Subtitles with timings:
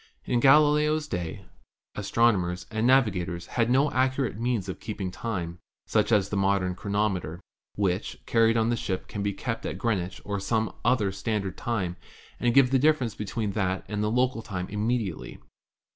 [0.25, 1.45] In Galileo's day
[1.93, 6.73] astronomers and navigators had no ac curate means of keeping time, such as the modern
[6.75, 7.39] chro nometer,
[7.75, 11.55] which, carried on a ship, can be kept at Green wich or some other standard
[11.55, 11.97] time
[12.39, 15.37] and give the difference between that and local time immediately.